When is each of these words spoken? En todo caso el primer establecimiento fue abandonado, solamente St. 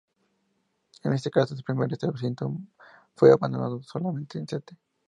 En 1.03 1.15
todo 1.15 1.29
caso 1.29 1.53
el 1.53 1.63
primer 1.63 1.93
establecimiento 1.93 2.51
fue 3.15 3.31
abandonado, 3.31 3.83
solamente 3.83 4.39
St. 4.39 4.75